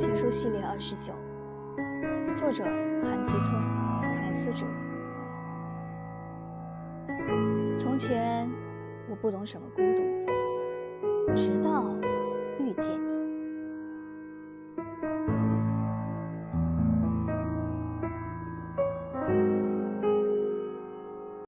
[0.00, 1.12] 情书系列二十九
[2.34, 3.52] 作者韩吉聪
[4.00, 4.64] 台词者。
[7.78, 8.50] 从前
[9.10, 11.69] 我不懂什么孤独直到